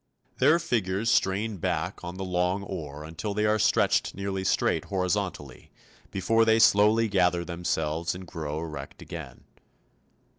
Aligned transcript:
Their 0.39 0.57
figures 0.57 1.11
strain 1.11 1.57
back 1.57 2.03
on 2.03 2.17
the 2.17 2.25
long 2.25 2.63
oar 2.63 3.03
until 3.03 3.35
they 3.35 3.45
are 3.45 3.59
stretched 3.59 4.15
nearly 4.15 4.43
straight 4.43 4.85
horizontally 4.85 5.69
before 6.09 6.43
they 6.43 6.57
slowly 6.57 7.07
gather 7.07 7.45
themselves 7.45 8.15
and 8.15 8.25
grow 8.25 8.57
erect 8.61 9.03
again. 9.03 9.43